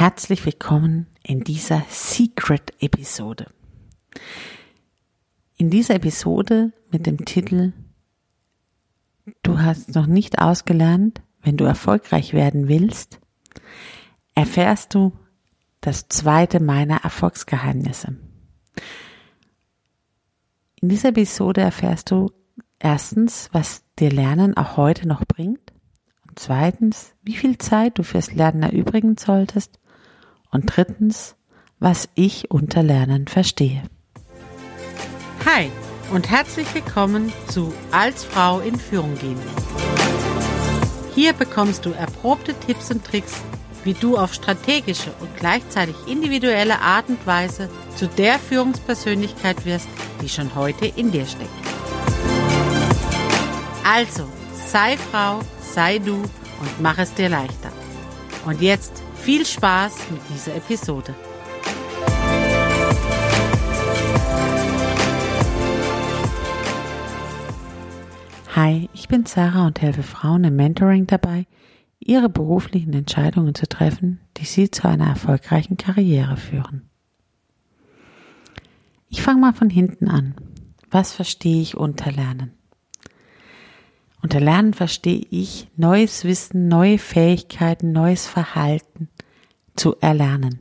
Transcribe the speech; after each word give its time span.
Herzlich 0.00 0.46
willkommen 0.46 1.08
in 1.22 1.44
dieser 1.44 1.82
Secret-Episode. 1.90 3.48
In 5.58 5.68
dieser 5.68 5.96
Episode 5.96 6.72
mit 6.90 7.04
dem 7.04 7.26
Titel 7.26 7.74
Du 9.42 9.58
hast 9.58 9.94
noch 9.94 10.06
nicht 10.06 10.40
ausgelernt, 10.40 11.20
wenn 11.42 11.58
du 11.58 11.66
erfolgreich 11.66 12.32
werden 12.32 12.66
willst, 12.66 13.20
erfährst 14.34 14.94
du 14.94 15.12
das 15.82 16.08
zweite 16.08 16.60
meiner 16.60 17.04
Erfolgsgeheimnisse. 17.04 18.16
In 20.76 20.88
dieser 20.88 21.10
Episode 21.10 21.60
erfährst 21.60 22.10
du 22.10 22.32
erstens, 22.78 23.50
was 23.52 23.84
dir 23.98 24.10
Lernen 24.10 24.56
auch 24.56 24.78
heute 24.78 25.06
noch 25.06 25.26
bringt. 25.26 25.74
Und 26.26 26.38
zweitens, 26.38 27.14
wie 27.22 27.36
viel 27.36 27.58
Zeit 27.58 27.98
du 27.98 28.02
fürs 28.02 28.32
Lernen 28.32 28.62
erübrigen 28.62 29.18
solltest. 29.18 29.79
Und 30.50 30.76
drittens, 30.76 31.36
was 31.78 32.08
ich 32.14 32.50
unter 32.50 32.82
Lernen 32.82 33.28
verstehe. 33.28 33.82
Hi 35.46 35.70
und 36.12 36.28
herzlich 36.28 36.74
willkommen 36.74 37.32
zu 37.48 37.72
Als 37.92 38.24
Frau 38.24 38.60
in 38.60 38.76
Führung 38.76 39.16
gehen. 39.18 39.38
Hier 41.14 41.32
bekommst 41.32 41.86
du 41.86 41.90
erprobte 41.90 42.54
Tipps 42.54 42.90
und 42.90 43.04
Tricks, 43.04 43.40
wie 43.84 43.94
du 43.94 44.18
auf 44.18 44.34
strategische 44.34 45.12
und 45.20 45.34
gleichzeitig 45.36 45.94
individuelle 46.06 46.80
Art 46.80 47.08
und 47.08 47.24
Weise 47.26 47.70
zu 47.96 48.08
der 48.08 48.38
Führungspersönlichkeit 48.38 49.64
wirst, 49.64 49.88
die 50.20 50.28
schon 50.28 50.54
heute 50.54 50.86
in 50.86 51.10
dir 51.10 51.26
steckt. 51.26 51.48
Also, 53.84 54.26
sei 54.66 54.96
Frau, 54.96 55.40
sei 55.60 55.98
du 55.98 56.14
und 56.14 56.80
mach 56.80 56.98
es 56.98 57.14
dir 57.14 57.28
leichter. 57.28 57.72
Und 58.44 58.60
jetzt 58.60 58.99
viel 59.20 59.44
Spaß 59.44 60.10
mit 60.10 60.22
dieser 60.32 60.56
Episode. 60.56 61.14
Hi, 68.56 68.88
ich 68.94 69.08
bin 69.08 69.26
Sarah 69.26 69.66
und 69.66 69.80
helfe 69.80 70.02
Frauen 70.02 70.44
im 70.44 70.56
Mentoring 70.56 71.06
dabei, 71.06 71.46
ihre 71.98 72.30
beruflichen 72.30 72.94
Entscheidungen 72.94 73.54
zu 73.54 73.68
treffen, 73.68 74.20
die 74.38 74.46
sie 74.46 74.70
zu 74.70 74.88
einer 74.88 75.08
erfolgreichen 75.08 75.76
Karriere 75.76 76.36
führen. 76.36 76.88
Ich 79.08 79.22
fange 79.22 79.40
mal 79.40 79.52
von 79.52 79.70
hinten 79.70 80.08
an. 80.08 80.34
Was 80.90 81.12
verstehe 81.12 81.60
ich 81.60 81.76
unter 81.76 82.10
Lernen? 82.10 82.59
Unter 84.22 84.40
Lernen 84.40 84.74
verstehe 84.74 85.24
ich 85.30 85.68
neues 85.76 86.24
Wissen, 86.24 86.68
neue 86.68 86.98
Fähigkeiten, 86.98 87.92
neues 87.92 88.26
Verhalten 88.26 89.08
zu 89.76 89.96
erlernen. 90.00 90.60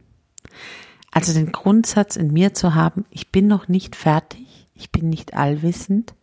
Also 1.11 1.33
den 1.33 1.52
Grundsatz 1.52 2.15
in 2.15 2.31
mir 2.31 2.53
zu 2.53 2.75
haben, 2.75 3.05
ich 3.09 3.31
bin 3.31 3.47
noch 3.47 3.67
nicht 3.67 3.95
fertig, 3.95 4.67
ich 4.75 4.91
bin 4.91 5.09
nicht 5.09 5.33
allwissend. 5.33 6.13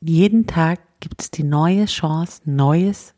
Jeden 0.00 0.46
Tag 0.46 0.80
gibt 1.00 1.22
es 1.22 1.30
die 1.30 1.44
neue 1.44 1.86
Chance, 1.86 2.42
neues 2.44 3.14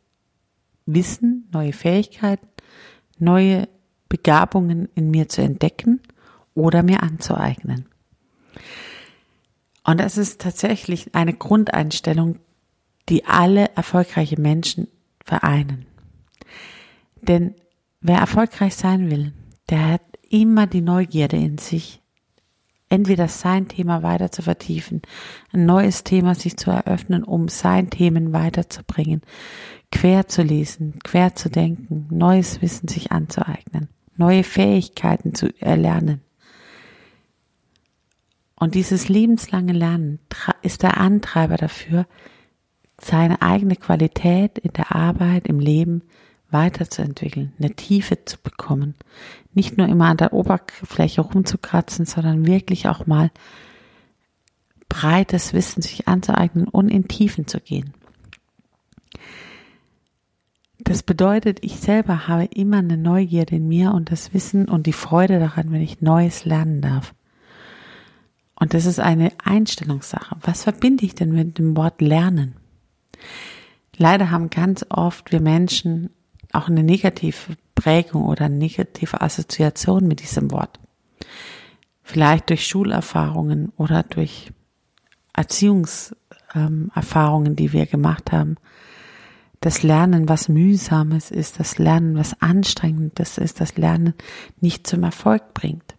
Wissen, 0.86 1.48
neue 1.52 1.72
Fähigkeiten, 1.72 2.46
neue 3.18 3.68
Begabungen 4.08 4.88
in 4.94 5.10
mir 5.10 5.28
zu 5.28 5.42
entdecken 5.42 6.00
oder 6.54 6.82
mir 6.82 7.02
anzueignen. 7.02 7.86
Und 9.84 9.98
das 9.98 10.16
ist 10.16 10.40
tatsächlich 10.40 11.14
eine 11.14 11.32
Grundeinstellung, 11.32 12.38
die 13.08 13.24
alle 13.24 13.70
erfolgreiche 13.74 14.40
Menschen 14.40 14.88
vereinen. 15.24 15.86
Denn 17.20 17.54
wer 18.00 18.18
erfolgreich 18.18 18.74
sein 18.74 19.10
will, 19.10 19.32
der 19.70 19.88
hat 19.88 20.02
immer 20.28 20.66
die 20.66 20.80
Neugierde 20.80 21.36
in 21.36 21.58
sich, 21.58 22.00
entweder 22.88 23.28
sein 23.28 23.68
Thema 23.68 24.02
weiter 24.02 24.30
zu 24.30 24.42
vertiefen, 24.42 25.02
ein 25.52 25.64
neues 25.64 26.04
Thema 26.04 26.34
sich 26.34 26.56
zu 26.56 26.70
eröffnen, 26.70 27.24
um 27.24 27.48
sein 27.48 27.90
Themen 27.90 28.32
weiterzubringen, 28.32 29.22
quer 29.90 30.26
zu 30.26 30.42
lesen, 30.42 30.98
quer 31.02 31.34
zu 31.34 31.48
denken, 31.48 32.06
neues 32.10 32.60
Wissen 32.60 32.88
sich 32.88 33.12
anzueignen, 33.12 33.88
neue 34.16 34.44
Fähigkeiten 34.44 35.34
zu 35.34 35.48
erlernen. 35.60 36.20
Und 38.56 38.74
dieses 38.74 39.08
lebenslange 39.08 39.72
Lernen 39.72 40.18
ist 40.62 40.82
der 40.82 40.98
Antreiber 40.98 41.56
dafür, 41.56 42.06
seine 43.00 43.42
eigene 43.42 43.76
Qualität 43.76 44.58
in 44.58 44.72
der 44.72 44.94
Arbeit, 44.94 45.46
im 45.46 45.58
Leben 45.58 46.02
weiterzuentwickeln, 46.50 47.52
eine 47.58 47.74
Tiefe 47.74 48.24
zu 48.24 48.38
bekommen. 48.38 48.94
Nicht 49.54 49.78
nur 49.78 49.88
immer 49.88 50.06
an 50.06 50.18
der 50.18 50.32
Oberfläche 50.32 51.22
rumzukratzen, 51.22 52.06
sondern 52.06 52.46
wirklich 52.46 52.88
auch 52.88 53.06
mal 53.06 53.30
breites 54.88 55.54
Wissen 55.54 55.82
sich 55.82 56.06
anzueignen 56.06 56.68
und 56.68 56.88
in 56.88 57.08
Tiefen 57.08 57.46
zu 57.46 57.60
gehen. 57.60 57.94
Das 60.78 61.02
bedeutet, 61.02 61.60
ich 61.62 61.76
selber 61.76 62.26
habe 62.28 62.44
immer 62.44 62.78
eine 62.78 62.96
Neugierde 62.96 63.56
in 63.56 63.68
mir 63.68 63.92
und 63.92 64.10
das 64.10 64.34
Wissen 64.34 64.68
und 64.68 64.86
die 64.86 64.92
Freude 64.92 65.38
daran, 65.38 65.70
wenn 65.70 65.80
ich 65.80 66.02
Neues 66.02 66.44
lernen 66.44 66.80
darf. 66.80 67.14
Und 68.56 68.74
das 68.74 68.84
ist 68.84 69.00
eine 69.00 69.32
Einstellungssache. 69.42 70.36
Was 70.42 70.64
verbinde 70.64 71.04
ich 71.04 71.14
denn 71.14 71.32
mit 71.32 71.58
dem 71.58 71.76
Wort 71.76 72.00
lernen? 72.00 72.54
Leider 73.96 74.30
haben 74.30 74.50
ganz 74.50 74.86
oft 74.88 75.32
wir 75.32 75.40
Menschen 75.40 76.10
auch 76.52 76.68
eine 76.68 76.82
negative 76.82 77.56
Prägung 77.74 78.24
oder 78.24 78.46
eine 78.46 78.56
negative 78.56 79.20
Assoziation 79.20 80.06
mit 80.06 80.20
diesem 80.20 80.50
Wort. 80.50 80.78
Vielleicht 82.02 82.50
durch 82.50 82.66
Schulerfahrungen 82.66 83.72
oder 83.76 84.02
durch 84.02 84.50
Erziehungserfahrungen, 85.34 87.56
die 87.56 87.72
wir 87.72 87.86
gemacht 87.86 88.32
haben. 88.32 88.56
Das 89.60 89.82
Lernen, 89.82 90.28
was 90.28 90.48
mühsames 90.48 91.30
ist, 91.30 91.60
das 91.60 91.78
Lernen, 91.78 92.16
was 92.16 92.40
anstrengendes 92.42 93.38
ist, 93.38 93.60
das 93.60 93.76
Lernen 93.76 94.14
nicht 94.60 94.86
zum 94.86 95.04
Erfolg 95.04 95.54
bringt. 95.54 95.94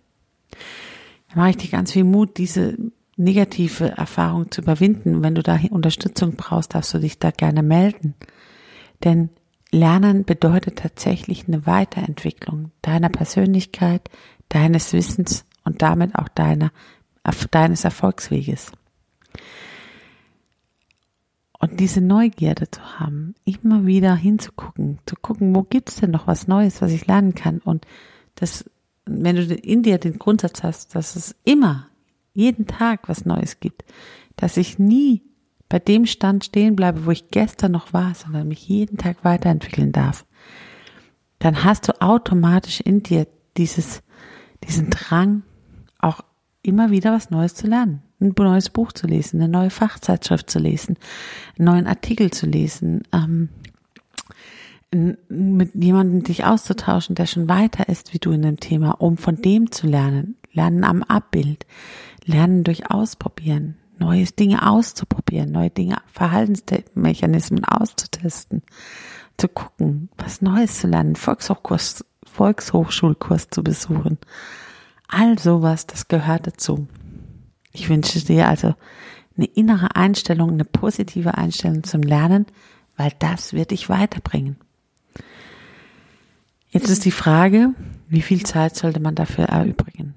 Da 1.30 1.40
mache 1.40 1.52
ich 1.52 1.58
dir 1.58 1.70
ganz 1.70 1.94
viel 1.94 2.04
Mut, 2.04 2.38
diese 2.38 2.78
negative 3.16 3.90
Erfahrung 3.92 4.52
zu 4.52 4.62
überwinden. 4.62 5.24
Wenn 5.24 5.36
du 5.36 5.44
da 5.44 5.60
Unterstützung 5.70 6.36
brauchst, 6.36 6.74
darfst 6.74 6.94
du 6.94 7.00
dich 7.00 7.20
da 7.20 7.32
gerne 7.32 7.64
melden. 7.64 8.16
Denn 9.04 9.30
Lernen 9.72 10.24
bedeutet 10.24 10.78
tatsächlich 10.78 11.48
eine 11.48 11.66
Weiterentwicklung 11.66 12.72
deiner 12.82 13.10
Persönlichkeit, 13.10 14.10
deines 14.50 14.94
Wissens 14.94 15.46
und 15.64 15.82
damit 15.82 16.16
auch 16.16 16.28
deiner, 16.28 16.72
deines 17.52 17.84
Erfolgsweges. 17.84 18.72
Und 21.60 21.80
diese 21.80 22.02
Neugierde 22.02 22.70
zu 22.70 23.00
haben, 23.00 23.36
immer 23.46 23.86
wieder 23.86 24.16
hinzugucken, 24.16 25.00
zu 25.06 25.16
gucken, 25.16 25.56
wo 25.56 25.64
gibt's 25.64 25.96
denn 25.96 26.12
noch 26.12 26.28
was 26.28 26.48
Neues, 26.48 26.82
was 26.82 26.92
ich 26.92 27.08
lernen 27.08 27.34
kann. 27.36 27.60
Und 27.60 27.88
das, 28.36 28.70
wenn 29.06 29.38
du 29.38 29.56
in 29.56 29.82
dir 29.82 29.98
den 29.98 30.20
Grundsatz 30.20 30.62
hast, 30.62 30.94
dass 30.94 31.16
es 31.16 31.36
immer 31.46 31.88
jeden 32.34 32.68
Tag 32.68 33.08
was 33.10 33.26
Neues 33.26 33.60
gibt, 33.60 33.84
dass 34.36 34.58
ich 34.58 34.80
nie 34.80 35.22
bei 35.70 35.80
dem 35.80 36.06
Stand 36.06 36.46
stehen 36.46 36.76
bleibe, 36.76 37.06
wo 37.06 37.12
ich 37.12 37.32
gestern 37.32 37.72
noch 37.72 37.94
war, 37.94 38.14
sondern 38.14 38.48
mich 38.48 38.68
jeden 38.68 38.98
Tag 38.98 39.24
weiterentwickeln 39.24 39.92
darf, 39.92 40.26
dann 41.40 41.64
hast 41.64 41.88
du 41.88 42.02
automatisch 42.02 42.80
in 42.80 43.04
dir 43.04 43.28
dieses, 43.58 44.04
diesen 44.68 44.90
Drang, 44.90 45.44
auch 46.00 46.22
immer 46.62 46.92
wieder 46.92 47.12
was 47.12 47.30
Neues 47.30 47.56
zu 47.56 47.68
lernen, 47.68 48.02
ein 48.22 48.34
neues 48.38 48.70
Buch 48.70 48.92
zu 48.92 49.08
lesen, 49.08 49.42
eine 49.42 49.52
neue 49.52 49.70
Fachzeitschrift 49.70 50.50
zu 50.50 50.60
lesen, 50.60 50.98
einen 51.58 51.66
neuen 51.66 51.88
Artikel 51.88 52.32
zu 52.32 52.46
lesen, 52.46 53.04
ähm, 53.12 53.50
mit 55.28 55.72
jemandem 55.74 56.24
dich 56.24 56.46
auszutauschen, 56.46 57.16
der 57.16 57.26
schon 57.26 57.50
weiter 57.50 57.90
ist 57.90 58.14
wie 58.14 58.20
du 58.20 58.32
in 58.32 58.44
dem 58.44 58.60
Thema, 58.60 59.02
um 59.02 59.18
von 59.18 59.38
dem 59.38 59.72
zu 59.72 59.88
lernen, 59.88 60.36
lernen 60.54 60.84
am 60.84 61.04
Abbild, 61.04 61.66
Lernen 62.26 62.64
durch 62.64 62.90
Ausprobieren, 62.90 63.78
neue 64.00 64.26
Dinge 64.26 64.68
auszuprobieren, 64.70 65.52
neue 65.52 65.70
Dinge, 65.70 65.98
Verhaltensmechanismen 66.12 67.66
auszutesten, 67.66 68.62
zu 69.38 69.48
gucken, 69.48 70.10
was 70.18 70.42
Neues 70.42 70.80
zu 70.80 70.88
lernen, 70.88 71.16
Volkshochkurs, 71.16 72.06
Volkshochschulkurs 72.24 73.50
zu 73.50 73.64
besuchen. 73.64 74.18
All 75.08 75.38
sowas, 75.38 75.86
das 75.86 76.08
gehört 76.08 76.48
dazu. 76.48 76.88
Ich 77.72 77.90
wünsche 77.90 78.24
dir 78.24 78.48
also 78.48 78.76
eine 79.36 79.48
innere 79.48 79.96
Einstellung, 79.96 80.52
eine 80.52 80.66
positive 80.66 81.38
Einstellung 81.38 81.84
zum 81.84 82.02
Lernen, 82.02 82.46
weil 82.96 83.12
das 83.20 83.54
wird 83.54 83.72
dich 83.72 83.90
weiterbringen. 83.90 84.58
Jetzt 86.70 86.90
ist 86.90 87.06
die 87.06 87.12
Frage, 87.12 87.70
wie 88.08 88.22
viel 88.22 88.46
Zeit 88.46 88.76
sollte 88.76 89.00
man 89.00 89.16
dafür 89.16 89.46
erübrigen? 89.46 90.13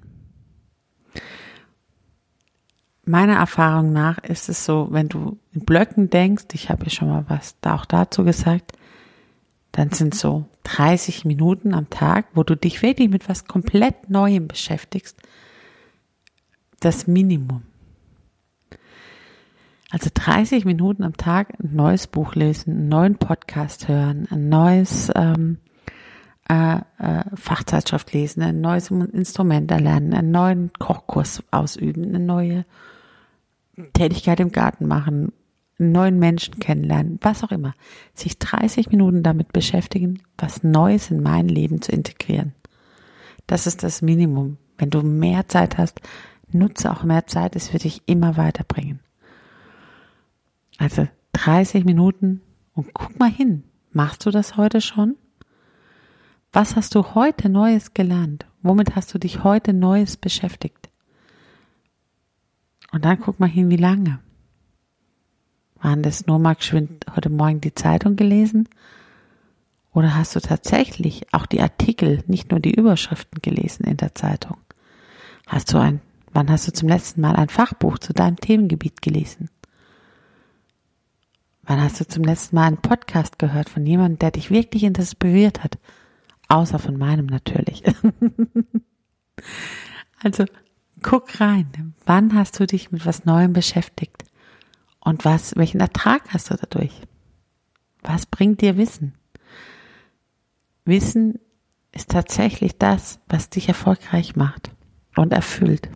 Meiner 3.07 3.37
Erfahrung 3.37 3.93
nach 3.93 4.19
ist 4.19 4.49
es 4.49 4.65
so, 4.65 4.89
wenn 4.91 5.09
du 5.09 5.39
in 5.53 5.65
Blöcken 5.65 6.11
denkst, 6.11 6.47
ich 6.53 6.71
habe 6.71 6.85
ja 6.85 6.91
schon 6.91 7.09
mal 7.09 7.25
was 7.29 7.59
da 7.61 7.75
auch 7.75 7.87
dazu 7.87 8.25
gesagt, 8.25 8.73
dann 9.73 9.91
sind 9.91 10.15
so 10.15 10.47
30 10.65 11.25
Minuten 11.25 11.75
am 11.75 11.89
Tag, 11.91 12.27
wo 12.35 12.43
du 12.43 12.57
dich 12.57 12.83
wirklich 12.83 13.09
mit 13.09 13.29
was 13.29 13.45
komplett 13.45 14.11
Neuem 14.11 14.49
beschäftigst, 14.49 15.21
das 16.81 17.07
Minimum. 17.07 17.63
Also 19.91 20.11
30 20.13 20.65
Minuten 20.65 21.05
am 21.05 21.17
Tag 21.17 21.55
ein 21.63 21.77
neues 21.77 22.09
Buch 22.09 22.35
lesen, 22.35 22.73
einen 22.73 22.89
neuen 22.89 23.17
Podcast 23.17 23.87
hören, 23.87 24.27
ein 24.31 24.49
neues 24.49 25.13
ähm, 25.15 25.59
äh, 26.49 26.79
äh, 26.99 27.25
Fachzeitschrift 27.35 28.13
lesen, 28.13 28.43
ein 28.43 28.61
neues 28.61 28.91
Instrument 28.91 29.71
erlernen, 29.71 30.13
einen 30.13 30.31
neuen 30.33 30.73
Kochkurs 30.79 31.43
ausüben, 31.51 32.05
eine 32.05 32.19
neue 32.19 32.65
Tätigkeit 33.93 34.41
im 34.41 34.53
Garten 34.53 34.87
machen, 34.87 35.33
neuen 35.79 36.19
Menschen 36.19 36.59
kennenlernen, 36.59 37.19
was 37.21 37.45
auch 37.45 37.53
immer. 37.53 37.75
Sich 38.15 38.39
30 38.39 38.91
Minuten 38.91 39.23
damit 39.23 39.53
beschäftigen, 39.53 40.23
was 40.39 40.63
Neues 40.63 41.11
in 41.11 41.23
mein 41.23 41.49
Leben 41.49 41.83
zu 41.83 41.93
integrieren. 41.93 42.55
Das 43.47 43.67
ist 43.67 43.83
das 43.83 44.03
Minimum. 44.03 44.57
Wenn 44.79 44.91
du 44.91 45.03
mehr 45.03 45.49
Zeit 45.49 45.79
hast, 45.79 46.01
nutze 46.51 46.91
auch 46.91 47.03
mehr 47.03 47.27
Zeit, 47.27 47.57
es 47.57 47.73
wird 47.73 47.85
dich 47.85 48.03
immer 48.07 48.37
weiterbringen. 48.37 49.01
Also 50.79 51.07
30 51.33 51.85
Minuten 51.85 52.41
und 52.75 52.93
guck 52.95 53.19
mal 53.19 53.31
hin. 53.31 53.65
Machst 53.93 54.27
du 54.27 54.31
das 54.31 54.57
heute 54.57 54.81
schon? 54.81 55.17
Was 56.53 56.77
hast 56.77 56.95
du 56.95 57.15
heute 57.15 57.49
Neues 57.49 57.95
gelernt? 57.95 58.47
Womit 58.63 58.97
hast 58.97 59.13
du 59.15 59.19
dich 59.19 59.45
heute 59.45 59.73
Neues 59.73 60.17
beschäftigt? 60.17 60.86
Und 62.97 63.05
dann 63.05 63.21
guck 63.21 63.39
mal 63.39 63.47
hin, 63.47 63.69
wie 63.69 63.77
lange. 63.77 64.21
Waren 65.83 66.03
das 66.03 66.27
nur 66.27 66.39
mal 66.39 66.55
geschwind 66.55 67.05
heute 67.15 67.29
Morgen 67.29 67.61
die 67.61 67.75
Zeitung 67.75 68.17
gelesen? 68.17 68.71
Oder 69.93 70.15
hast 70.15 70.35
du 70.35 70.41
tatsächlich 70.41 71.27
auch 71.35 71.45
die 71.45 71.61
Artikel, 71.61 72.25
nicht 72.27 72.51
nur 72.51 72.59
die 72.59 72.75
Überschriften 72.75 73.43
gelesen 73.43 73.85
in 73.85 73.99
der 73.99 74.15
Zeitung? 74.15 74.57
Hast 75.47 75.75
du 75.75 75.79
ein, 75.79 76.01
wann 76.33 76.51
hast 76.51 76.69
du 76.69 76.73
zum 76.73 76.89
letzten 76.89 77.21
Mal 77.21 77.37
ein 77.37 77.51
Fachbuch 77.51 77.99
zu 77.99 78.15
deinem 78.15 78.37
Themengebiet 78.37 79.03
gelesen? 79.03 79.51
Wann 81.65 81.83
hast 81.83 82.01
du 82.01 82.09
zum 82.09 82.25
letzten 82.25 82.57
Mal 82.57 82.69
einen 82.69 82.79
Podcast 82.79 83.39
gehört 83.39 83.69
von 83.69 83.85
jemandem, 83.85 84.21
der 84.21 84.31
dich 84.31 84.51
wirklich 84.51 84.85
inspiriert 84.85 85.63
hat? 85.63 85.77
Außer 86.49 86.79
von 86.79 86.97
meinem 86.97 87.27
natürlich. 87.27 87.83
also 90.23 90.47
guck 91.07 91.41
rein. 91.41 91.95
Wann 92.05 92.35
hast 92.35 92.59
du 92.59 92.67
dich 92.67 92.91
mit 92.91 93.07
was 93.07 93.25
Neuem 93.25 93.53
beschäftigt? 93.53 94.25
Und 94.99 95.25
was, 95.25 95.55
welchen 95.57 95.81
Ertrag 95.81 96.35
hast 96.35 96.51
du 96.51 96.57
dadurch? 96.57 97.01
Was 98.03 98.27
bringt 98.27 98.61
dir 98.61 98.77
Wissen? 98.77 99.15
Wissen 100.85 101.39
ist 101.93 102.11
tatsächlich 102.11 102.77
das, 102.77 103.21
was 103.29 103.51
dich 103.51 103.69
erfolgreich 103.69 104.35
macht 104.35 104.73
und 105.17 105.33
erfüllt. 105.33 105.89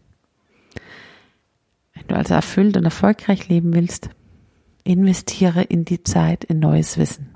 Wenn 1.93 2.07
du 2.07 2.15
also 2.15 2.35
erfüllt 2.35 2.77
und 2.77 2.85
erfolgreich 2.85 3.49
leben 3.49 3.75
willst, 3.75 4.11
investiere 4.85 5.63
in 5.63 5.85
die 5.85 6.05
Zeit 6.05 6.45
in 6.45 6.61
neues 6.61 6.99
Wissen. 6.99 7.35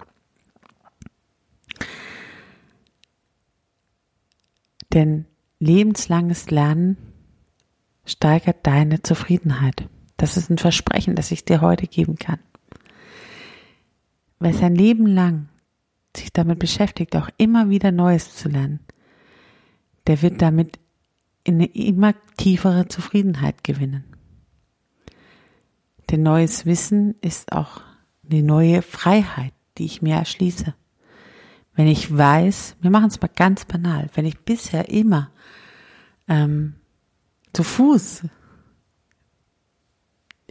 Denn 4.92 5.26
lebenslanges 5.58 6.50
Lernen 6.50 7.13
steigert 8.04 8.66
deine 8.66 9.02
Zufriedenheit. 9.02 9.88
Das 10.16 10.36
ist 10.36 10.50
ein 10.50 10.58
Versprechen, 10.58 11.16
das 11.16 11.30
ich 11.30 11.44
dir 11.44 11.60
heute 11.60 11.86
geben 11.86 12.16
kann. 12.16 12.38
Wer 14.38 14.54
sein 14.54 14.74
Leben 14.74 15.06
lang 15.06 15.48
sich 16.16 16.32
damit 16.32 16.58
beschäftigt, 16.58 17.16
auch 17.16 17.28
immer 17.38 17.70
wieder 17.70 17.90
Neues 17.90 18.36
zu 18.36 18.48
lernen, 18.48 18.80
der 20.06 20.22
wird 20.22 20.42
damit 20.42 20.78
in 21.44 21.54
eine 21.54 21.66
immer 21.66 22.14
tiefere 22.36 22.88
Zufriedenheit 22.88 23.64
gewinnen. 23.64 24.04
Denn 26.10 26.22
neues 26.22 26.66
Wissen 26.66 27.14
ist 27.20 27.52
auch 27.52 27.80
eine 28.30 28.42
neue 28.42 28.82
Freiheit, 28.82 29.52
die 29.78 29.84
ich 29.84 30.02
mir 30.02 30.16
erschließe. 30.16 30.74
Wenn 31.74 31.88
ich 31.88 32.16
weiß, 32.16 32.76
wir 32.80 32.90
machen 32.90 33.08
es 33.08 33.20
mal 33.20 33.30
ganz 33.34 33.64
banal, 33.64 34.08
wenn 34.14 34.24
ich 34.24 34.38
bisher 34.40 34.88
immer 34.88 35.30
ähm, 36.28 36.74
zu 37.54 37.62
Fuß 37.62 38.24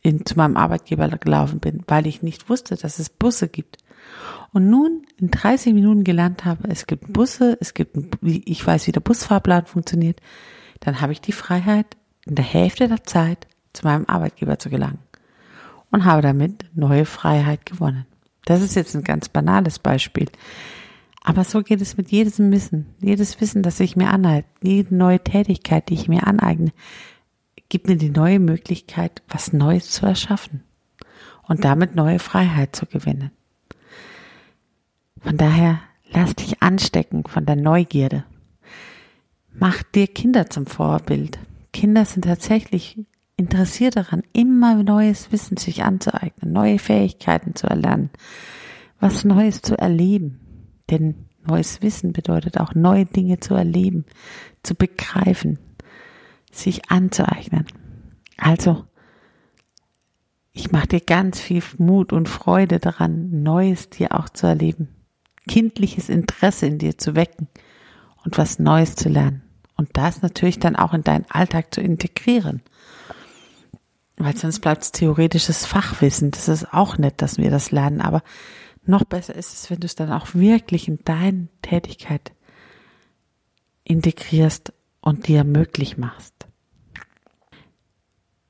in, 0.02 0.26
zu 0.26 0.36
meinem 0.36 0.58
Arbeitgeber 0.58 1.08
gelaufen 1.10 1.60
bin, 1.60 1.84
weil 1.88 2.08
ich 2.08 2.22
nicht 2.22 2.50
wusste, 2.50 2.76
dass 2.76 3.00
es 3.00 3.10
Busse 3.10 3.48
gibt. 3.48 3.78
Und 4.52 4.70
nun 4.70 5.06
in 5.18 5.32
30 5.32 5.74
Minuten 5.74 6.04
gelernt 6.04 6.46
habe, 6.46 6.68
es 6.70 6.88
gibt 6.88 7.12
Busse, 7.12 7.58
es 7.60 7.74
gibt, 7.74 7.98
ich 8.22 8.66
weiß, 8.66 8.88
wie 8.88 8.92
der 8.92 9.00
Busfahrplan 9.00 9.66
funktioniert, 9.66 10.20
dann 10.82 11.02
habe 11.02 11.14
ich 11.14 11.22
die 11.22 11.32
Freiheit, 11.32 11.98
in 12.26 12.36
der 12.36 12.46
Hälfte 12.46 12.88
der 12.88 13.04
Zeit 13.04 13.48
zu 13.74 13.86
meinem 13.86 14.06
Arbeitgeber 14.06 14.60
zu 14.60 14.70
gelangen 14.70 15.00
und 15.92 16.06
habe 16.06 16.22
damit 16.22 16.66
neue 16.74 17.06
Freiheit 17.06 17.66
gewonnen. 17.66 18.06
Das 18.46 18.62
ist 18.62 18.76
jetzt 18.76 18.96
ein 18.96 19.04
ganz 19.04 19.30
banales 19.30 19.80
Beispiel. 19.80 20.30
Aber 21.24 21.46
so 21.46 21.64
geht 21.64 21.82
es 21.82 21.96
mit 21.96 22.12
jedem 22.12 22.52
Wissen. 22.52 22.94
Jedes 23.00 23.40
Wissen, 23.40 23.64
das 23.64 23.80
ich 23.80 23.96
mir 23.96 24.10
anhalte, 24.10 24.48
jede 24.62 24.94
neue 24.94 25.24
Tätigkeit, 25.24 25.90
die 25.90 25.94
ich 25.94 26.10
mir 26.10 26.28
aneigne, 26.28 26.74
gibt 27.70 27.88
mir 27.88 27.96
die 27.96 28.10
neue 28.10 28.40
Möglichkeit, 28.40 29.24
was 29.30 29.54
Neues 29.54 29.90
zu 29.90 30.06
erschaffen 30.06 30.64
und 31.48 31.64
damit 31.64 31.96
neue 31.96 32.20
Freiheit 32.20 32.76
zu 32.76 32.86
gewinnen. 32.86 33.32
Von 35.22 35.38
daher 35.38 35.80
lass 36.12 36.36
dich 36.36 36.62
anstecken 36.62 37.24
von 37.26 37.46
der 37.46 37.56
Neugierde. 37.56 38.26
Mach 39.54 39.82
dir 39.82 40.08
Kinder 40.08 40.50
zum 40.50 40.66
Vorbild. 40.66 41.40
Kinder 41.72 42.06
sind 42.06 42.26
tatsächlich 42.26 43.00
interessiert 43.38 43.96
daran, 43.96 44.24
immer 44.34 44.76
neues 44.84 45.32
Wissen 45.32 45.58
sich 45.58 45.84
anzueignen, 45.84 46.52
neue 46.52 46.80
Fähigkeiten 46.80 47.56
zu 47.56 47.68
erlernen, 47.68 48.10
was 49.00 49.24
Neues 49.24 49.62
zu 49.62 49.78
erleben. 49.78 50.43
Denn 50.90 51.30
neues 51.46 51.82
Wissen 51.82 52.14
bedeutet 52.14 52.60
auch 52.60 52.76
neue 52.76 53.06
Dinge 53.06 53.40
zu 53.40 53.54
erleben, 53.54 54.06
zu 54.64 54.76
begreifen, 54.76 55.60
sich 56.52 56.90
anzueignen. 56.90 57.66
Also, 58.38 58.86
ich 60.52 60.72
mache 60.72 60.88
dir 60.88 61.02
ganz 61.02 61.40
viel 61.40 61.64
Mut 61.78 62.14
und 62.14 62.30
Freude 62.30 62.80
daran, 62.80 63.42
Neues 63.44 63.90
dir 63.90 64.14
auch 64.14 64.30
zu 64.30 64.48
erleben, 64.48 64.90
kindliches 65.48 66.10
Interesse 66.10 66.68
in 66.68 66.78
dir 66.78 66.98
zu 66.98 67.16
wecken 67.16 67.48
und 68.24 68.38
was 68.38 68.60
Neues 68.60 68.96
zu 68.96 69.10
lernen. 69.10 69.42
Und 69.76 69.90
das 69.94 70.22
natürlich 70.22 70.60
dann 70.60 70.76
auch 70.76 70.94
in 70.94 71.04
deinen 71.04 71.26
Alltag 71.30 71.74
zu 71.74 71.82
integrieren. 71.82 72.62
Weil 74.18 74.38
sonst 74.38 74.60
bleibt 74.60 74.84
es 74.84 74.92
theoretisches 74.92 75.66
Fachwissen. 75.66 76.30
Das 76.32 76.48
ist 76.48 76.72
auch 76.72 76.98
nett, 77.00 77.22
dass 77.22 77.38
wir 77.38 77.50
das 77.50 77.72
lernen. 77.72 78.00
Aber 78.00 78.22
noch 78.86 79.04
besser 79.04 79.36
ist 79.36 79.54
es, 79.54 79.70
wenn 79.70 79.80
du 79.80 79.86
es 79.86 79.96
dann 79.96 80.12
auch 80.12 80.34
wirklich 80.34 80.88
in 80.88 81.00
deine 81.06 81.48
Tätigkeit 81.62 82.34
integrierst 83.84 84.74
und 85.02 85.28
dir 85.28 85.44
möglich 85.44 85.98
machst. 85.98 86.48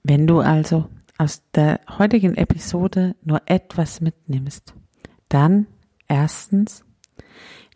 Wenn 0.04 0.28
du 0.28 0.40
also 0.40 0.90
aus 1.18 1.42
der 1.54 1.80
heutigen 1.98 2.36
Episode 2.36 3.16
nur 3.24 3.42
etwas 3.46 4.02
mitnimmst, 4.02 4.74
dann 5.30 5.68
erstens, 6.08 6.84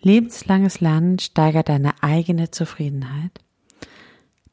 lebenslanges 0.01 0.81
Lernen 0.81 1.19
steigert 1.19 1.69
deine 1.69 2.03
eigene 2.03 2.51
Zufriedenheit. 2.51 3.31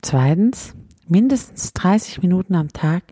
Zweitens, 0.02 0.75
mindestens 1.08 1.73
30 1.73 2.23
Minuten 2.23 2.54
am 2.54 2.68
Tag 2.68 3.02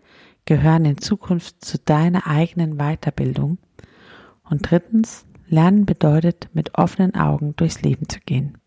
gehören 0.45 0.85
in 0.85 0.97
Zukunft 0.97 1.63
zu 1.63 1.77
deiner 1.79 2.27
eigenen 2.27 2.77
Weiterbildung. 2.77 3.57
Und 4.53 4.69
drittens, 4.69 5.25
Lernen 5.47 5.87
bedeutet, 5.87 6.47
mit 6.53 6.77
offenen 6.77 7.15
Augen 7.15 7.55
durchs 7.55 7.81
Leben 7.81 8.07
zu 8.07 8.19
gehen. 8.19 8.59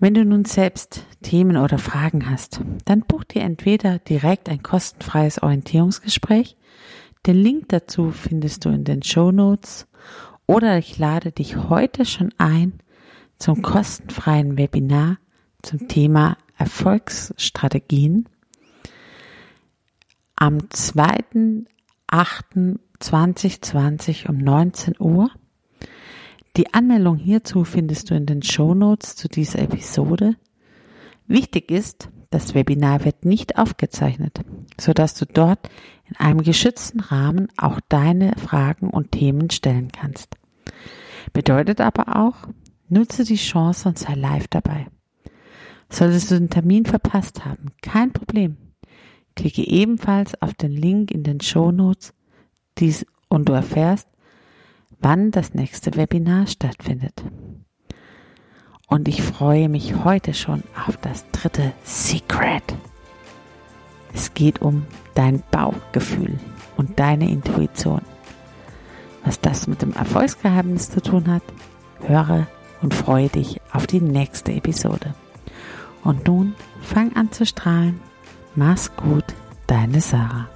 Wenn 0.00 0.14
du 0.14 0.24
nun 0.24 0.44
selbst 0.46 1.06
Themen 1.22 1.56
oder 1.56 1.78
Fragen 1.78 2.28
hast, 2.28 2.60
dann 2.86 3.02
buch 3.02 3.22
dir 3.22 3.42
entweder 3.42 4.00
direkt 4.00 4.48
ein 4.48 4.64
kostenfreies 4.64 5.40
Orientierungsgespräch. 5.44 6.56
Den 7.24 7.36
Link 7.36 7.68
dazu 7.68 8.10
findest 8.10 8.64
du 8.64 8.70
in 8.70 8.82
den 8.82 9.04
Show 9.04 9.30
Notes 9.30 9.86
oder 10.48 10.76
ich 10.76 10.98
lade 10.98 11.30
dich 11.30 11.56
heute 11.56 12.04
schon 12.04 12.34
ein 12.36 12.80
zum 13.38 13.62
kostenfreien 13.62 14.58
Webinar 14.58 15.18
zum 15.62 15.86
Thema 15.86 16.36
Erfolgsstrategien 16.56 18.28
am 20.34 20.68
2.8.2020 23.00 24.28
um 24.28 24.38
19 24.38 24.94
Uhr 24.98 25.30
die 26.58 26.74
Anmeldung 26.74 27.16
hierzu 27.18 27.62
findest 27.62 28.10
du 28.10 28.16
in 28.16 28.26
den 28.26 28.42
Show 28.42 28.74
Notes 28.74 29.14
zu 29.14 29.28
dieser 29.28 29.60
Episode. 29.60 30.34
Wichtig 31.28 31.70
ist, 31.70 32.08
das 32.30 32.52
Webinar 32.52 33.04
wird 33.04 33.24
nicht 33.24 33.58
aufgezeichnet, 33.58 34.40
sodass 34.80 35.14
du 35.14 35.24
dort 35.24 35.70
in 36.08 36.16
einem 36.16 36.42
geschützten 36.42 36.98
Rahmen 36.98 37.46
auch 37.56 37.78
deine 37.88 38.32
Fragen 38.38 38.90
und 38.90 39.12
Themen 39.12 39.50
stellen 39.50 39.92
kannst. 39.92 40.34
Bedeutet 41.32 41.80
aber 41.80 42.16
auch, 42.16 42.48
nutze 42.88 43.22
die 43.22 43.36
Chance 43.36 43.88
und 43.88 43.96
sei 43.96 44.14
live 44.14 44.48
dabei. 44.48 44.88
Solltest 45.90 46.32
du 46.32 46.40
den 46.40 46.50
Termin 46.50 46.86
verpasst 46.86 47.44
haben, 47.44 47.66
kein 47.82 48.12
Problem. 48.12 48.56
Klicke 49.36 49.64
ebenfalls 49.64 50.42
auf 50.42 50.54
den 50.54 50.72
Link 50.72 51.12
in 51.12 51.22
den 51.22 51.40
Show 51.40 51.70
Notes 51.70 52.14
dies, 52.80 53.06
und 53.28 53.48
du 53.48 53.52
erfährst, 53.52 54.08
wann 55.00 55.30
das 55.30 55.54
nächste 55.54 55.96
Webinar 55.96 56.46
stattfindet. 56.46 57.22
Und 58.86 59.06
ich 59.06 59.22
freue 59.22 59.68
mich 59.68 60.04
heute 60.04 60.32
schon 60.32 60.62
auf 60.86 60.96
das 60.96 61.30
dritte 61.30 61.72
Secret. 61.84 62.62
Es 64.14 64.32
geht 64.32 64.62
um 64.62 64.86
dein 65.14 65.42
Bauchgefühl 65.50 66.38
und 66.76 66.98
deine 66.98 67.30
Intuition. 67.30 68.00
Was 69.24 69.40
das 69.40 69.66
mit 69.66 69.82
dem 69.82 69.92
Erfolgsgeheimnis 69.92 70.90
zu 70.90 71.02
tun 71.02 71.28
hat, 71.28 71.42
höre 72.06 72.46
und 72.80 72.94
freue 72.94 73.28
dich 73.28 73.60
auf 73.72 73.86
die 73.86 74.00
nächste 74.00 74.52
Episode. 74.52 75.14
Und 76.02 76.26
nun 76.26 76.54
fang 76.80 77.14
an 77.14 77.30
zu 77.30 77.44
strahlen. 77.44 78.00
Mach's 78.54 78.90
gut, 78.96 79.24
deine 79.66 80.00
Sarah. 80.00 80.48